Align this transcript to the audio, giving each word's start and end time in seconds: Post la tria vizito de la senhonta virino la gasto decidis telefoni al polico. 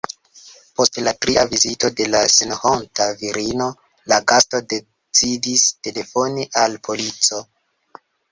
Post 0.77 0.95
la 1.07 1.11
tria 1.25 1.41
vizito 1.51 1.89
de 1.99 2.07
la 2.13 2.21
senhonta 2.35 3.07
virino 3.19 3.67
la 4.13 4.19
gasto 4.33 4.63
decidis 4.73 5.67
telefoni 5.89 6.47
al 6.65 6.81
polico. 6.89 7.43